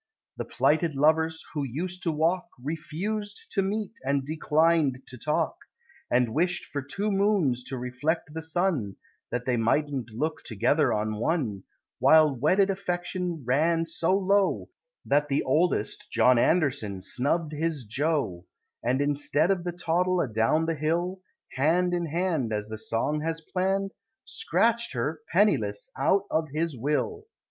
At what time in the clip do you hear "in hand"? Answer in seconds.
21.93-22.51